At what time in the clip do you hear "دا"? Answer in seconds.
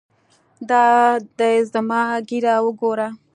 0.69-0.83